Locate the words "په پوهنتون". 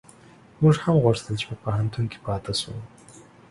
1.49-2.05